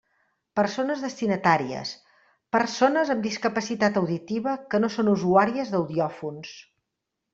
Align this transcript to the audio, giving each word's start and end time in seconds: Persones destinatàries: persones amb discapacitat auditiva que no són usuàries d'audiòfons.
Persones 0.59 1.03
destinatàries: 1.07 1.91
persones 2.57 3.11
amb 3.15 3.27
discapacitat 3.27 3.99
auditiva 4.03 4.57
que 4.73 4.81
no 4.85 4.91
són 4.95 5.13
usuàries 5.13 5.71
d'audiòfons. 5.77 6.57